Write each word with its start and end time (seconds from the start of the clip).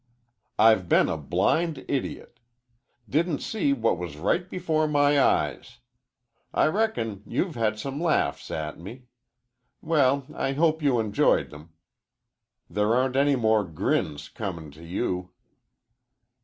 "I've 0.57 0.89
been 0.89 1.07
a 1.09 1.15
blind 1.15 1.85
idiot. 1.87 2.39
Didn't 3.07 3.37
see 3.43 3.71
what 3.71 3.99
was 3.99 4.17
right 4.17 4.49
before 4.49 4.87
my 4.87 5.21
eyes. 5.21 5.77
I 6.55 6.65
reckon 6.69 7.21
you've 7.27 7.53
had 7.53 7.77
some 7.77 8.01
laughs 8.01 8.49
at 8.49 8.79
me. 8.79 9.03
Well, 9.79 10.25
I 10.33 10.53
hope 10.53 10.81
you 10.81 10.99
enjoyed 10.99 11.53
'em. 11.53 11.69
There 12.67 12.95
aren't 12.95 13.15
any 13.15 13.35
more 13.35 13.63
grins 13.63 14.27
comin' 14.27 14.71
to 14.71 14.83
you." 14.83 15.29